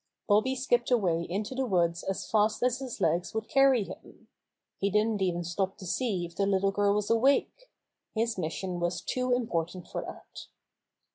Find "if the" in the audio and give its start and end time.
6.25-6.47